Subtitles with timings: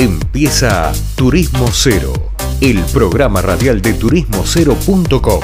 [0.00, 2.12] Empieza Turismo Cero,
[2.60, 5.40] el programa radial de turismocero.com.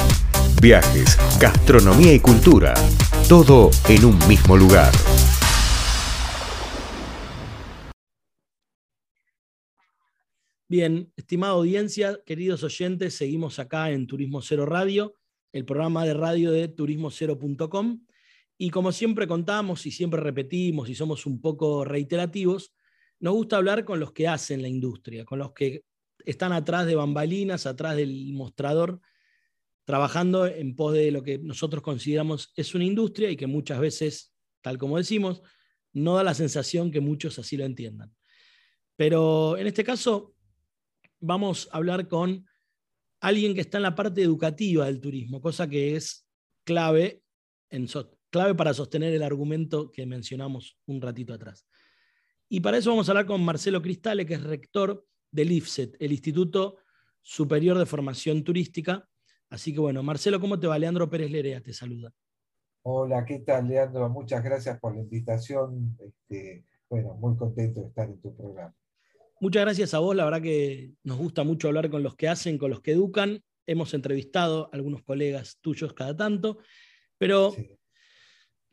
[0.62, 2.73] Viajes, gastronomía y cultura,
[3.29, 4.93] todo en un mismo lugar.
[10.68, 15.16] Bien, estimada audiencia, queridos oyentes, seguimos acá en Turismo Cero Radio,
[15.52, 18.07] el programa de radio de turismocero.com.
[18.57, 22.73] Y como siempre contamos y siempre repetimos y somos un poco reiterativos,
[23.25, 25.83] nos gusta hablar con los que hacen la industria, con los que
[26.27, 29.00] están atrás de bambalinas, atrás del mostrador,
[29.87, 34.34] trabajando en pos de lo que nosotros consideramos es una industria y que muchas veces,
[34.60, 35.41] tal como decimos,
[35.95, 38.14] no da la sensación que muchos así lo entiendan.
[38.95, 40.34] Pero en este caso
[41.19, 42.47] vamos a hablar con
[43.20, 46.28] alguien que está en la parte educativa del turismo, cosa que es
[46.62, 47.22] clave,
[48.28, 51.66] clave para sostener el argumento que mencionamos un ratito atrás.
[52.48, 56.12] Y para eso vamos a hablar con Marcelo Cristale, que es rector del IFSET, el
[56.12, 56.77] Instituto
[57.23, 59.09] Superior de Formación Turística.
[59.48, 60.78] Así que bueno, Marcelo, ¿cómo te va?
[60.78, 62.12] Leandro Pérez Lerea te saluda.
[62.83, 64.09] Hola, ¿qué tal, Leandro?
[64.11, 65.97] Muchas gracias por la invitación.
[66.01, 68.75] Este, bueno, muy contento de estar en tu programa.
[69.41, 72.58] Muchas gracias a vos, la verdad que nos gusta mucho hablar con los que hacen,
[72.58, 73.42] con los que educan.
[73.67, 76.58] Hemos entrevistado a algunos colegas tuyos cada tanto,
[77.19, 77.55] pero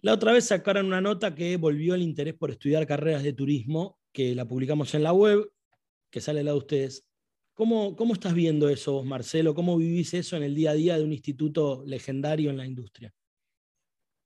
[0.01, 3.99] la otra vez sacaron una nota que volvió el interés por estudiar carreras de turismo,
[4.11, 5.51] que la publicamos en la web,
[6.09, 7.07] que sale la de ustedes.
[7.53, 9.53] ¿Cómo, ¿Cómo estás viendo eso Marcelo?
[9.53, 13.13] ¿Cómo vivís eso en el día a día de un instituto legendario en la industria?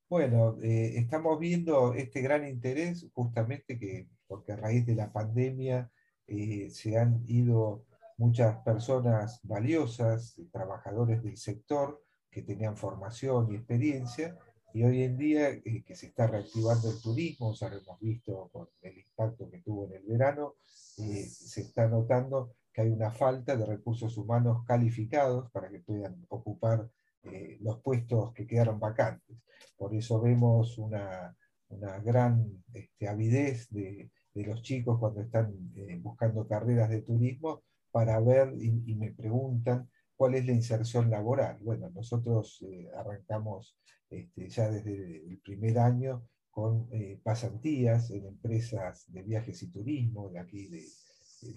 [0.07, 5.91] Bueno, eh, estamos viendo este gran interés justamente que, porque a raíz de la pandemia
[6.27, 7.85] eh, se han ido
[8.17, 14.37] muchas personas valiosas, trabajadores del sector que tenían formación y experiencia,
[14.75, 18.49] y hoy en día eh, que se está reactivando el turismo, ya lo hemos visto
[18.51, 20.55] con el impacto que tuvo en el verano,
[20.97, 26.25] eh, se está notando que hay una falta de recursos humanos calificados para que puedan
[26.27, 26.89] ocupar
[27.23, 29.37] eh, los puestos que quedaron vacantes.
[29.77, 31.33] Por eso vemos una,
[31.69, 35.55] una gran este, avidez de, los chicos cuando están
[36.01, 41.57] buscando carreras de turismo para ver y me preguntan ¿Cuál es la inserción laboral?
[41.61, 43.77] Bueno, nosotros eh, arrancamos
[44.09, 50.29] este, ya desde el primer año con eh, pasantías en empresas de viajes y turismo
[50.29, 50.85] de aquí de,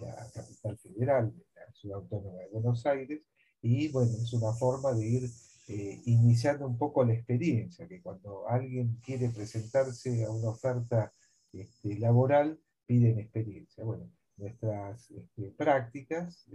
[0.00, 3.22] la capital federal, de la ciudad autónoma de Buenos Aires,
[3.62, 5.30] y bueno, es una forma de ir
[5.68, 11.12] eh, iniciando un poco la experiencia, que cuando alguien quiere presentarse a una oferta
[11.52, 13.84] este, laboral, piden experiencia.
[13.84, 16.46] Bueno, nuestras este, prácticas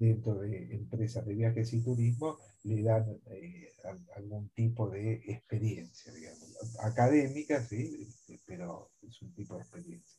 [0.00, 3.68] dentro de empresas de viajes y turismo le dan eh,
[4.16, 10.18] algún tipo de experiencia, digamos, académica, sí, este, pero es un tipo de experiencia.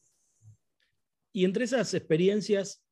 [1.34, 2.84] Y entre esas experiencias,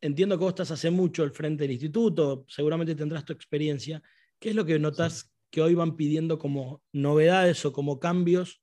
[0.00, 4.02] entiendo que vos estás hace mucho al frente del instituto, seguramente tendrás tu experiencia.
[4.40, 8.60] ¿Qué es lo que notas que hoy van pidiendo como novedades o como cambios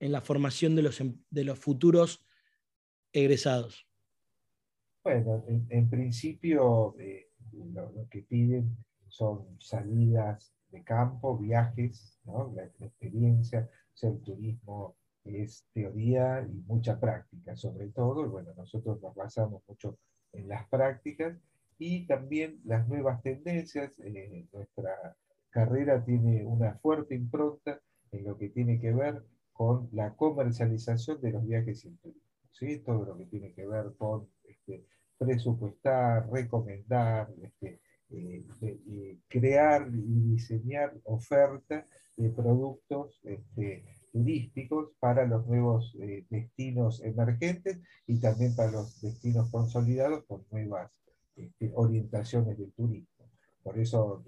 [0.00, 2.24] en la formación de los, em, de los futuros
[3.12, 3.87] egresados?
[5.04, 8.76] Bueno, en, principio eh, lo, que piden
[9.08, 12.18] son salidas de campo, viajes,
[12.54, 13.68] la, experiencia,
[14.02, 19.98] el turismo es teoría y mucha práctica, sobre todo, y bueno, nosotros nos basamos mucho
[20.32, 21.36] en las prácticas
[21.78, 23.92] y también las nuevas tendencias.
[23.98, 25.16] Eh, nuestra
[25.50, 27.80] carrera tiene una fuerte impronta
[28.12, 32.22] en lo que tiene que ver con la comercialización de los viajes el turismo,
[32.52, 32.78] ¿sí?
[32.78, 34.28] todo lo que tiene que ver con
[34.68, 34.84] este,
[35.16, 37.80] presupuestar, recomendar, este,
[38.10, 41.84] eh, crear y diseñar ofertas
[42.16, 49.50] de productos este, turísticos para los nuevos eh, destinos emergentes y también para los destinos
[49.50, 50.90] consolidados con nuevas
[51.74, 53.30] orientaciones del turismo.
[53.62, 54.24] Por eso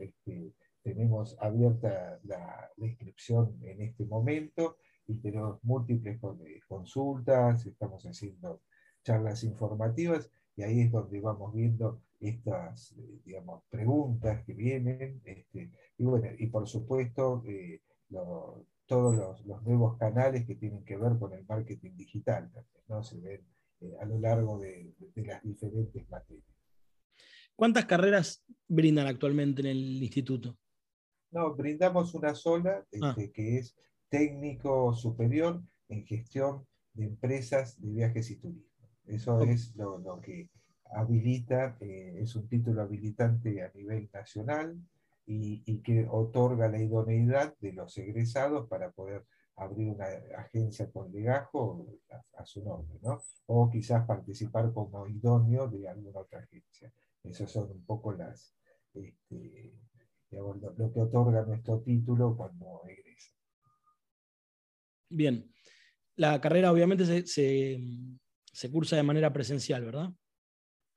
[0.83, 4.77] tenemos abierta la, la, inscripción en este momento
[5.07, 8.61] y tenemos múltiples eh, consultas, estamos haciendo
[9.11, 15.21] charlas informativas y ahí es donde vamos viendo estas, eh, digamos, preguntas que vienen.
[15.25, 17.81] Este, y bueno, y por supuesto, eh,
[18.87, 22.51] todos los, nuevos canales que tienen que ver con el marketing digital
[22.89, 23.03] ¿no?
[23.03, 23.45] Se ven
[23.81, 26.45] eh, a lo largo de, las diferentes materias.
[27.57, 30.57] ¿Cuántas carreras brindan actualmente en el instituto?
[31.33, 33.15] No, brindamos una sola, ah.
[33.17, 33.77] este, que es
[34.09, 38.70] técnico superior en gestión de empresas de viajes y turismo.
[39.11, 40.49] Eso es lo, que
[40.93, 44.81] habilita, eh, es un título habilitante a nivel nacional
[45.27, 49.25] y, que otorga la idoneidad de los egresados para poder
[49.57, 50.07] abrir una
[50.39, 51.87] agencia con legajo
[52.37, 53.21] a, su nombre, ¿no?
[53.47, 56.93] O quizás participar como idóneo de alguna otra agencia.
[57.23, 58.55] Esas son un poco las,
[58.95, 59.73] este,
[60.31, 63.33] lo, que otorga nuestro título cuando egresa.
[65.11, 65.53] Bien.
[66.17, 67.81] La carrera obviamente se, se,
[68.71, 70.11] cursa de manera presencial, ¿verdad?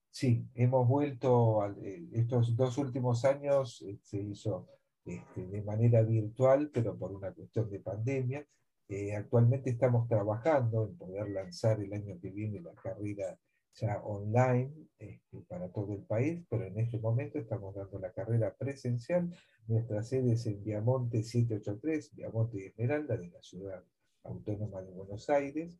[0.10, 4.68] Sí, hemos vuelto, eh, estos dos últimos años eh, se hizo
[5.04, 8.46] este, de manera virtual, pero por una cuestión de pandemia.
[8.88, 13.40] Eh, actualmente estamos trabajando en poder lanzar el año que viene la carrera
[13.74, 18.54] ya online este, para todo el país, pero en este momento estamos dando la carrera
[18.56, 19.36] presencial.
[19.68, 23.84] Nuestra sede es en Viamonte 783, Viamonte y Esmeralda, de la ciudad
[24.24, 25.72] autónoma de Buenos Aires.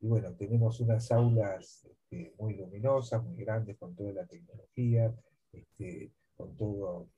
[0.00, 5.14] Y bueno, tenemos unas aulas este, muy luminosas, muy grandes, con toda la tecnología,
[6.36, 7.08] con todo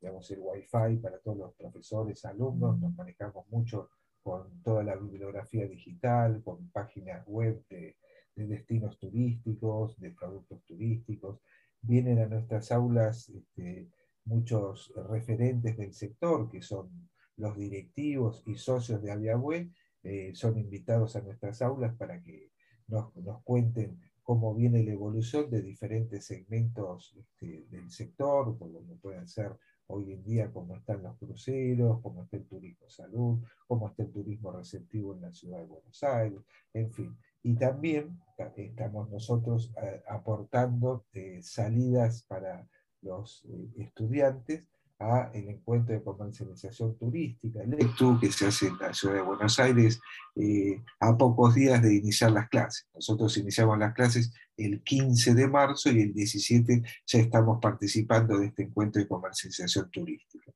[0.00, 3.90] digamos, el Wi-Fi para todos los profesores, alumnos, nos manejamos mucho
[4.22, 7.96] con toda la bibliografía digital, con páginas web de,
[8.34, 11.40] destinos turísticos, de productos turísticos.
[11.80, 13.88] Vienen a nuestras aulas este,
[14.24, 19.70] muchos referentes del sector, que son los directivos y socios de Aviabue,
[20.06, 22.52] eh, son invitados a nuestras aulas para que
[22.86, 29.26] nos, nos cuenten cómo viene la evolución de diferentes segmentos este, del sector, como pueden
[29.26, 29.56] ser
[29.88, 34.12] hoy en día cómo están los cruceros, cómo está el turismo salud, cómo está el
[34.12, 36.40] turismo receptivo en la ciudad de Buenos Aires,
[36.72, 37.16] en fin.
[37.42, 38.18] Y también
[38.56, 42.68] estamos nosotros eh, aportando eh, salidas para
[43.02, 43.44] los
[43.76, 44.66] estudiantes
[44.98, 49.22] a el encuentro de comercialización turística, el ECTU, que se hace en la ciudad de
[49.22, 50.00] Buenos Aires
[50.36, 52.86] eh, a pocos días de iniciar las clases.
[52.94, 58.46] Nosotros iniciamos las clases el 15 de marzo y el 17 ya estamos participando de
[58.46, 60.50] este encuentro de comercialización turística.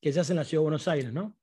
[0.00, 1.36] Que se hace en la ciudad de Buenos Aires, ¿no?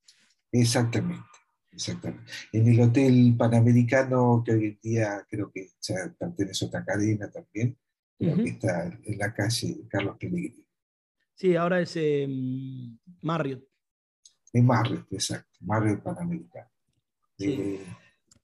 [0.51, 1.23] Exactamente.
[1.71, 2.31] Exactamente.
[2.53, 7.29] En el Hotel Panamericano, que hoy en día creo que ya pertenece a otra cadena
[7.29, 7.77] también,
[8.17, 10.64] que está en la calle Carlos Pellegrini.
[11.35, 13.63] Sí, ahora es em, Marriott.
[14.53, 16.71] En Marriott, exacto, Marriott Panamericano.
[17.37, 17.85] Eh,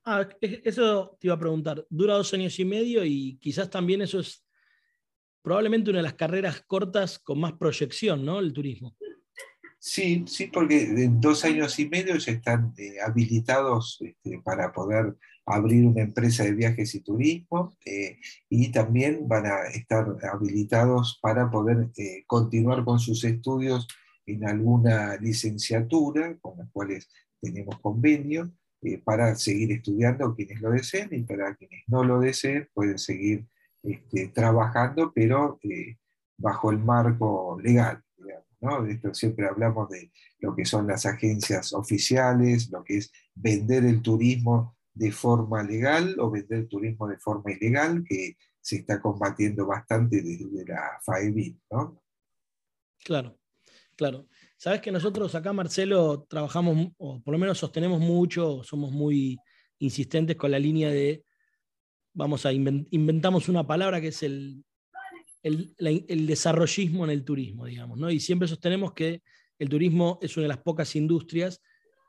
[0.04, 1.84] Ah, eso te iba a preguntar.
[1.90, 4.44] Dura dos años y medio y quizás también eso es
[5.42, 8.38] probablemente una de las carreras cortas con más proyección, ¿no?
[8.38, 8.96] El turismo.
[9.78, 15.16] Sí, sí, porque en dos años y medio ya están eh, habilitados este, para poder
[15.44, 21.50] abrir una empresa de viajes y turismo eh, y también van a estar habilitados para
[21.50, 23.88] poder eh, continuar con sus estudios
[24.26, 27.08] en alguna licenciatura con las cuales
[27.40, 28.52] tenemos convenio
[28.82, 33.46] eh, para seguir estudiando quienes lo deseen y para quienes no lo deseen pueden seguir
[33.82, 35.98] este, trabajando, pero eh,
[36.36, 38.02] bajo el marco legal.
[38.60, 38.82] ¿no?
[38.82, 43.84] De esto siempre hablamos de lo que son las agencias oficiales, lo que es vender
[43.84, 49.00] el turismo de forma legal o vender el turismo de forma ilegal, que se está
[49.00, 51.58] combatiendo bastante desde la FAEBIT.
[51.70, 52.02] ¿no?
[53.04, 53.41] Claro.
[53.96, 54.26] Claro.
[54.56, 59.38] Sabes que nosotros acá, Marcelo, trabajamos, o por lo menos sostenemos mucho, somos muy
[59.78, 61.24] insistentes con la línea de,
[62.14, 64.64] vamos a inventamos una palabra que es el,
[65.42, 68.10] el, desarrollismo en el turismo, digamos, ¿no?
[68.10, 69.22] Y siempre sostenemos que
[69.58, 71.60] el turismo es una de las pocas industrias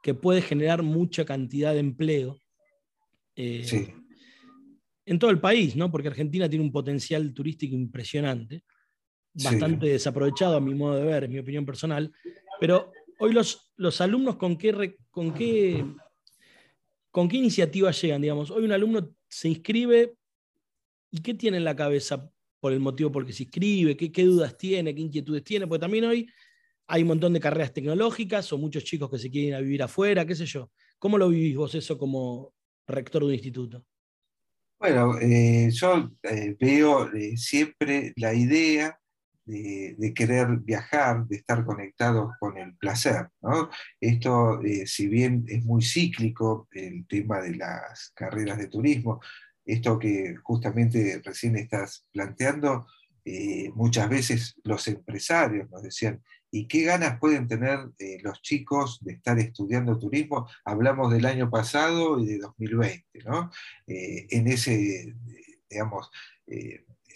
[0.04, 2.40] que puede generar mucha cantidad de empleo.
[3.36, 3.96] Eh,
[5.06, 5.92] en todo el país, ¿no?
[5.92, 8.64] Porque Argentina tiene un potencial turístico impresionante
[9.34, 12.12] bastante desaprovechado a mi modo de ver, en mi opinión personal.
[12.60, 15.86] Pero hoy los, los alumnos con qué, con, qué,
[17.12, 18.52] con qué iniciativa llegan, digamos.
[18.52, 20.16] Hoy un alumno se inscribe
[21.12, 24.24] y qué tiene en la cabeza por el motivo por qué se inscribe, qué, qué
[24.24, 26.30] dudas tiene, qué inquietudes tiene, porque también hoy
[26.88, 29.84] hay un montón de carreras tecnológicas o muchos chicos que se quieren ir a vivir
[29.84, 30.72] afuera, qué sé yo.
[31.00, 32.54] ¿Cómo lo vivís vos eso como
[32.88, 33.86] rector de un instituto?
[34.80, 39.00] Bueno, eh, yo eh, veo eh, siempre la idea
[39.46, 43.28] de, querer viajar, de estar conectados con el placer.
[44.00, 49.20] Esto, si bien es muy cíclico, el tema de las carreras de turismo,
[49.66, 52.88] esto que justamente recién estás planteando,
[53.76, 56.22] muchas veces los empresarios nos decían,
[56.52, 57.80] ¿y qué ganas pueden tener
[58.22, 60.48] los chicos de estar estudiando turismo?
[60.66, 63.50] Hablamos del año pasado y de 2020, ¿no?
[63.88, 65.16] en ese,
[65.70, 66.10] digamos,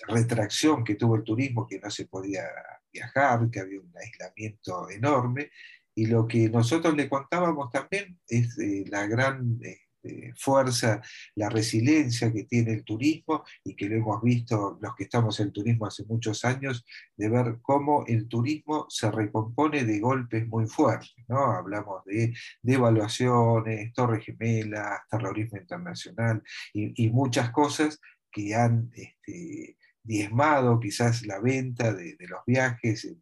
[0.07, 2.43] retracción que tuvo el turismo, que no se podía
[2.91, 5.51] viajar, que había un aislamiento enorme.
[5.95, 11.01] Y lo que nosotros le contábamos también es eh, la gran este, fuerza,
[11.35, 15.47] la resiliencia que tiene el turismo y que lo hemos visto los que estamos en
[15.47, 16.85] el turismo hace muchos años,
[17.15, 21.25] de ver cómo el turismo se recompone de golpes muy fuertes.
[21.27, 21.51] ¿no?
[21.51, 27.99] Hablamos de devaluaciones, torres gemelas, terrorismo internacional y, muchas cosas
[28.31, 29.76] que han este,
[30.07, 33.17] diezmado quizás la venta de, los viajes y,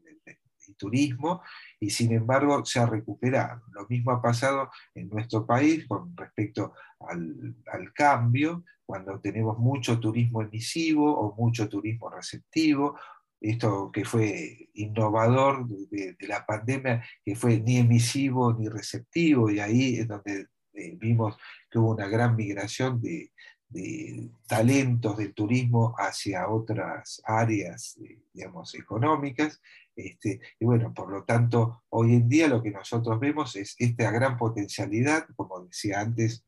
[0.77, 1.41] turismo,
[1.79, 3.61] y sin embargo se ha recuperado.
[3.71, 10.41] Lo mismo ha pasado en nuestro país con respecto al, cambio, cuando tenemos mucho turismo
[10.41, 12.99] emisivo o mucho turismo receptivo,
[13.39, 19.97] esto que fue innovador de, la pandemia, que fue ni emisivo ni receptivo, y ahí
[19.99, 21.37] es donde eh, vimos
[21.69, 23.31] que hubo una gran migración de,
[23.69, 27.99] de talentos del turismo hacia otras áreas,
[28.33, 29.61] digamos, económicas.
[29.95, 34.11] Este, y bueno, por lo tanto, hoy en día lo que nosotros vemos es esta
[34.11, 36.45] gran potencialidad, como decía antes,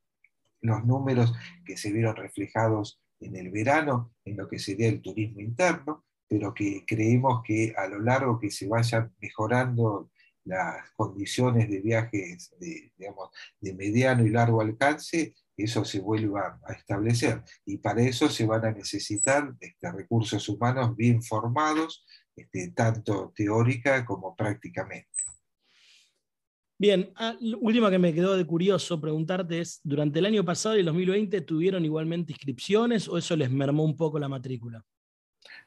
[0.62, 1.34] los números
[1.66, 6.54] que se vieron reflejados en el verano, en lo que sería el turismo interno, pero
[6.54, 10.12] que creemos que a lo largo que se vayan mejorando
[10.44, 16.74] las condiciones de viajes de, digamos, de mediano y largo alcance, eso se vuelva a
[16.74, 17.44] establecer.
[17.66, 24.06] Y para eso se van a necesitar este, recursos humanos bien formados, este, tanto teórica
[24.06, 25.10] como prácticamente.
[26.80, 30.82] Bien, ah, última que me quedó de curioso preguntarte es, ¿durante el año pasado y
[30.82, 34.86] el 2020 tuvieron igualmente inscripciones o eso les mermó un poco la matrícula?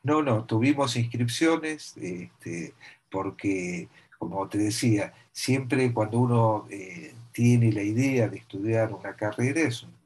[0.04, 2.74] No, no, tuvimos inscripciones este,
[3.10, 3.88] porque,
[4.20, 9.82] como te decía, siempre cuando uno eh, tiene la idea de estudiar una carrera es
[9.82, 9.98] un,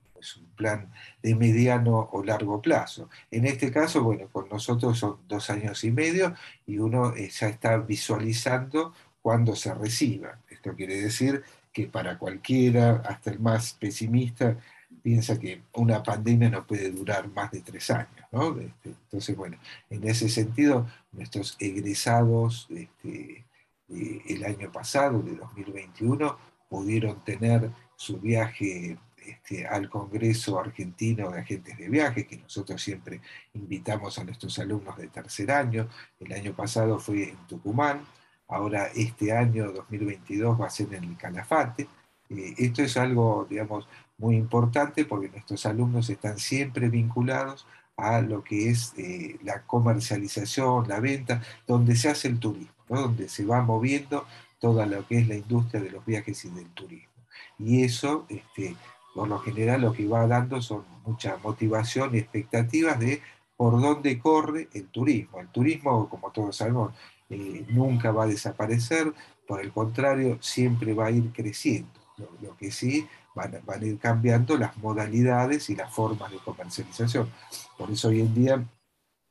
[0.54, 0.88] plan
[1.20, 3.10] de mediano o largo plazo.
[3.28, 6.32] En este caso, bueno, con nosotros son dos años y medio
[6.64, 10.38] y uno eh, ya está visualizando cuando se reciba.
[10.48, 14.56] Esto quiere decir que para cualquiera, hasta el más pesimista,
[15.02, 18.24] piensa que una pandemia no puede durar más de tres años.
[18.30, 18.56] ¿no?
[18.60, 19.58] Este, entonces, bueno,
[19.90, 23.44] en ese sentido, nuestros egresados este,
[23.88, 31.78] el año pasado, de 2021, pudieron tener su viaje este, al Congreso Argentino de Agentes
[31.78, 33.20] de Viajes, que nosotros siempre
[33.52, 35.88] invitamos a nuestros alumnos de tercer año.
[36.18, 38.04] El año pasado fue en Tucumán,
[38.48, 41.86] ahora este año 2022 va a ser en el Calafate.
[42.28, 43.86] Eh, esto es algo, digamos,
[44.18, 50.88] muy importante porque nuestros alumnos están siempre vinculados a lo que es eh, la comercialización,
[50.88, 54.26] la venta, donde se hace el turismo, donde se va moviendo
[54.64, 57.12] toda lo que es la industria de los viajes y del turismo.
[57.58, 58.74] Y eso, este,
[59.14, 63.20] por lo general, lo que va dando son mucha motivación y expectativas de
[63.58, 65.38] por dónde corre el turismo.
[65.38, 66.94] El turismo, como todos sabemos,
[67.28, 69.12] eh, nunca va a desaparecer,
[69.46, 72.00] por el contrario, siempre va a ir creciendo.
[72.40, 77.28] Lo, que sí van, van, a ir cambiando las modalidades y las formas de comercialización.
[77.76, 78.64] Por eso hoy en día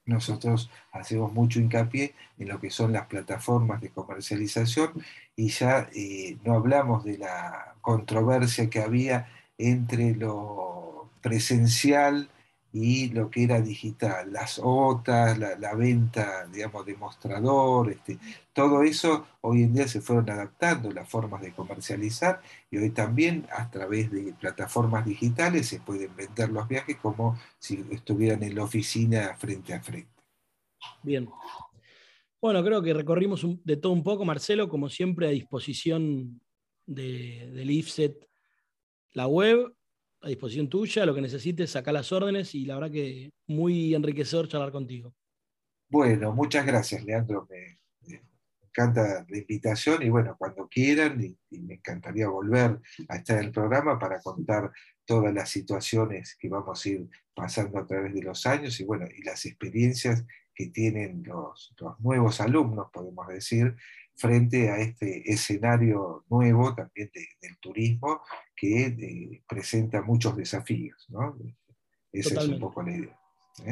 [0.05, 4.91] nosotros hacemos mucho hincapié en lo que son las plataformas de comercialización
[5.36, 12.29] y ya eh, no hablamos de la controversia que había entre lo presencial
[12.74, 18.18] y lo que era digital, las OTAs, la, venta, digamos, de mostrador, este,
[18.51, 23.48] todo eso hoy en día se fueron adaptando las formas de comercializar y hoy también
[23.56, 28.63] a través de plataformas digitales se pueden vender los viajes como si estuvieran en la
[28.63, 30.10] oficina frente a frente.
[31.03, 31.30] Bien.
[32.42, 36.42] Bueno, creo que recorrimos de todo un poco, Marcelo, como siempre a disposición
[36.88, 38.27] de, del IFSET,
[39.13, 39.75] la web,
[40.24, 44.48] a disposición tuya, lo que necesites, saca las órdenes y la verdad que muy enriquecedor
[44.48, 45.13] charlar contigo.
[45.89, 47.46] Bueno, muchas gracias, Leandro.
[47.50, 47.80] Me,
[48.65, 53.51] encanta la invitación y bueno, cuando quieran, y, me encantaría volver a estar en el
[53.51, 54.72] programa para contar
[55.06, 59.06] todas las situaciones que vamos a ir pasando a través de los años y bueno,
[59.15, 60.25] y las experiencias
[60.56, 63.75] que tienen los, los nuevos alumnos, podemos decir,
[64.15, 68.22] frente a este escenario nuevo también del turismo
[68.55, 71.08] que eh, presenta muchos desafíos.
[72.12, 73.20] Esa es un poco la idea.
[73.65, 73.72] ¿eh?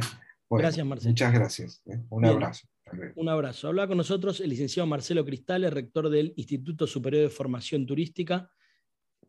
[0.50, 1.12] gracias, Marcelo.
[1.12, 1.82] Muchas gracias.
[1.86, 2.00] ¿eh?
[2.10, 2.68] Un abrazo.
[3.16, 3.68] Un abrazo.
[3.70, 8.52] Habla con nosotros el licenciado Marcelo Cristales, rector del Instituto Superior de Formación Turística.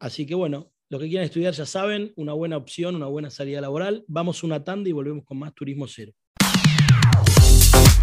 [0.00, 3.60] Así que bueno, los que quieran estudiar ya saben, una buena opción, una buena salida
[3.60, 4.04] laboral.
[4.08, 6.12] Vamos una tanda y volvemos con más Turismo Cero.